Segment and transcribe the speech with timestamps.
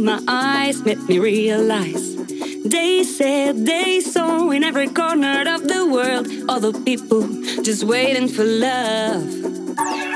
[0.00, 2.16] my eyes made me realize
[2.64, 7.22] they said they saw in every corner of the world other people
[7.62, 9.26] just waiting for love.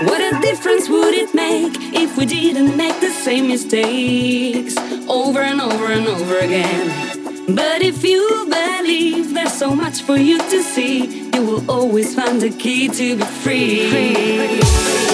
[0.09, 4.77] What a difference would it make if we didn't make the same mistakes
[5.09, 7.55] over and over and over again?
[7.55, 12.41] But if you believe there's so much for you to see, you will always find
[12.41, 13.91] the key to be free.
[13.91, 15.12] free.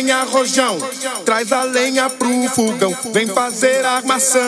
[0.00, 0.78] Lenha rojão,
[1.26, 4.40] traz a lenha pro fogão, vem fazer armação.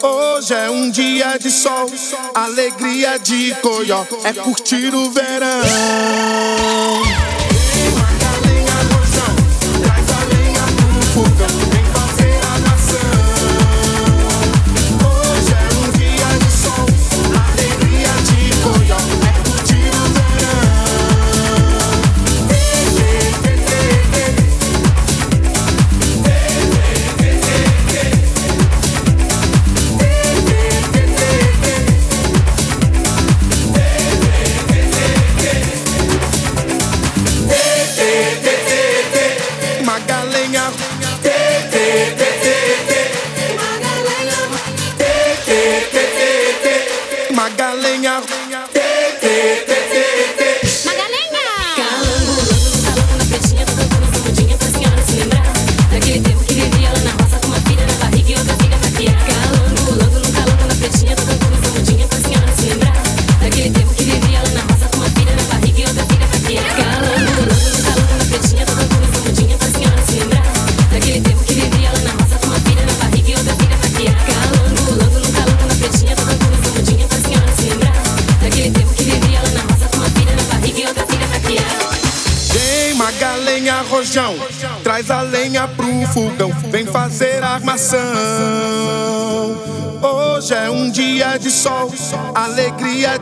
[0.00, 1.90] Hoje é um dia de sol,
[2.32, 5.97] alegria de coió, é curtir o verão.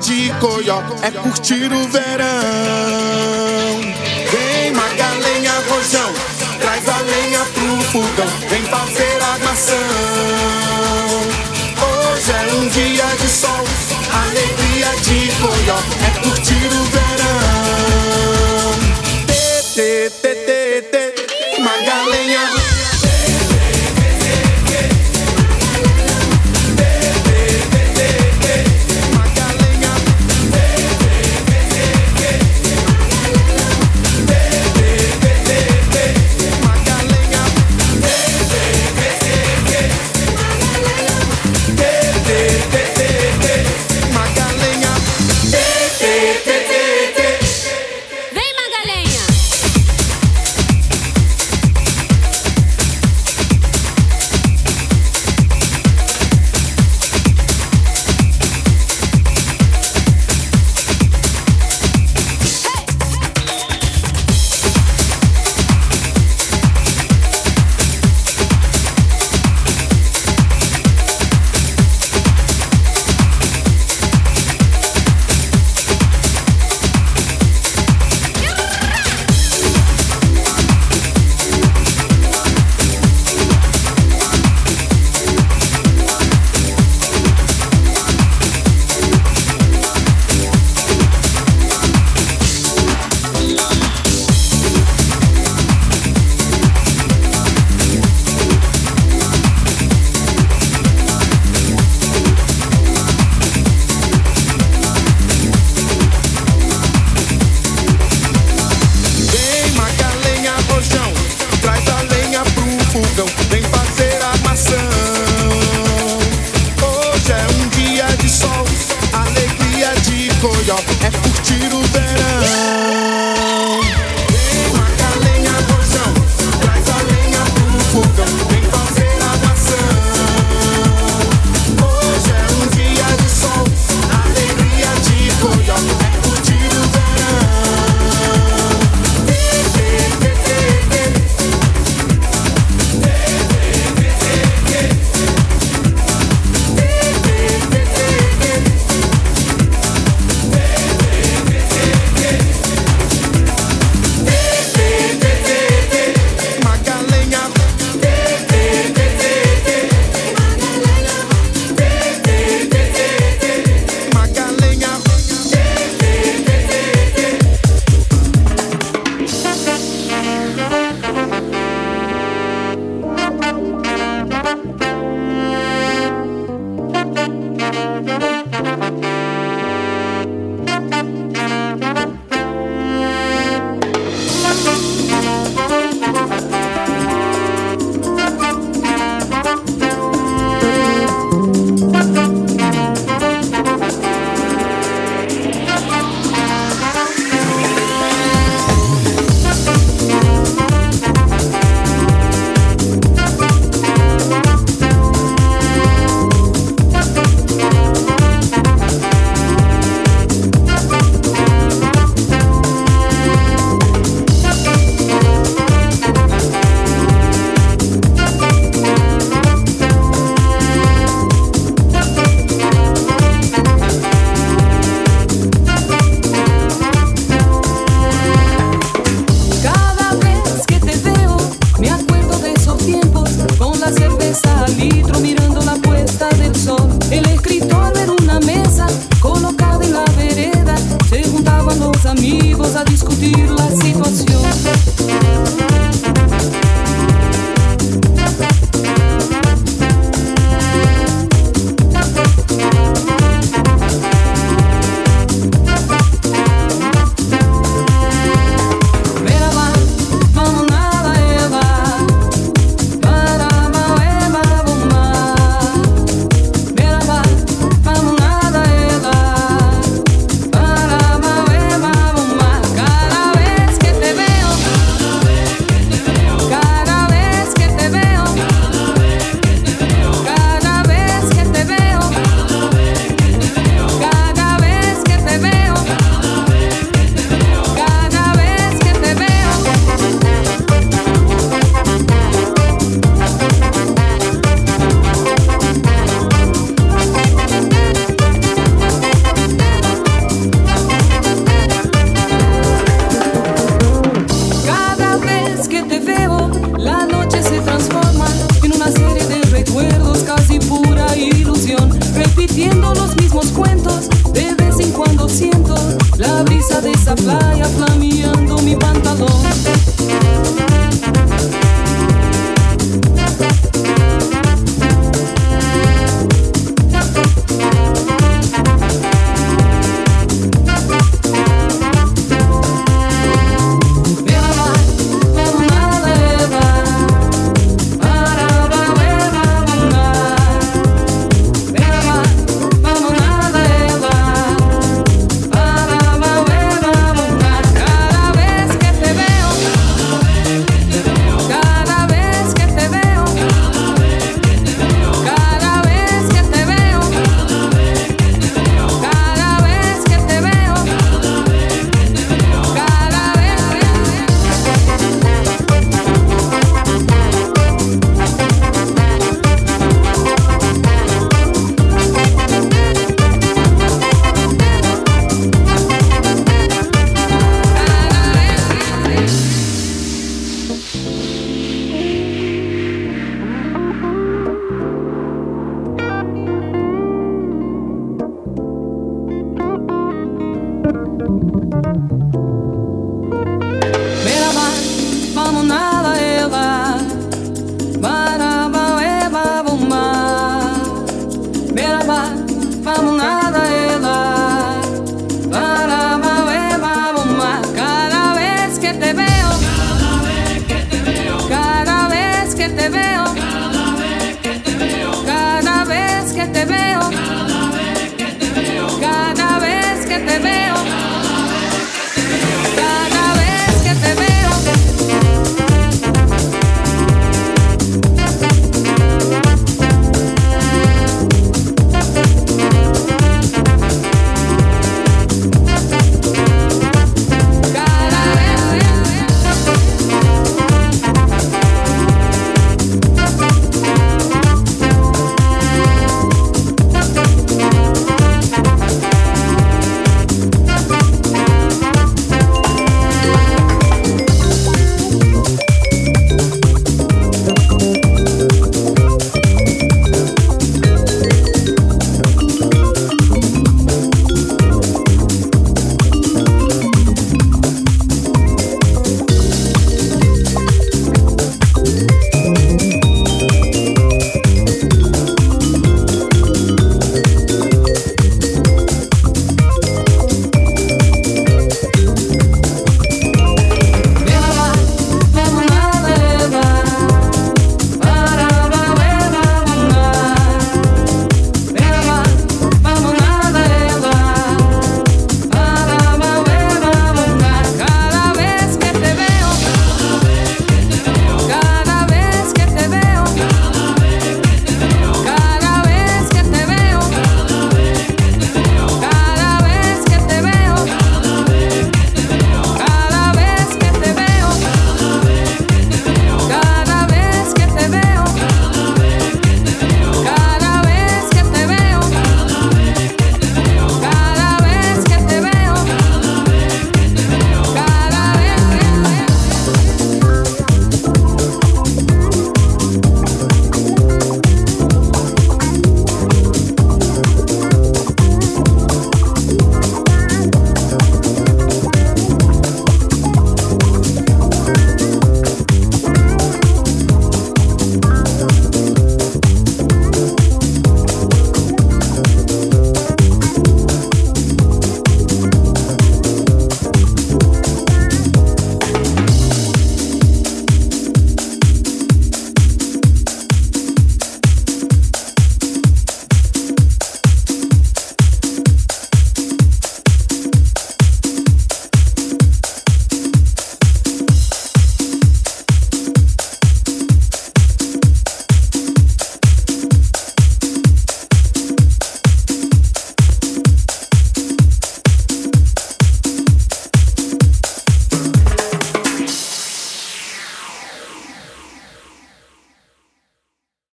[0.07, 2.36] De coió, é curtir o verão.